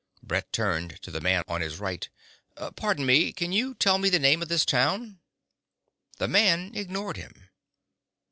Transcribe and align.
Brett 0.23 0.51
turned 0.51 0.99
to 1.03 1.11
the 1.11 1.21
man 1.21 1.43
on 1.47 1.61
his 1.61 1.77
right. 1.79 2.09
"Pardon 2.75 3.05
me. 3.05 3.31
Can 3.31 3.51
you 3.51 3.75
tell 3.75 3.99
me 3.99 4.09
the 4.09 4.17
name 4.17 4.41
of 4.41 4.47
this 4.47 4.65
town?" 4.65 5.19
The 6.17 6.27
man 6.27 6.71
ignored 6.73 7.17
him. 7.17 7.49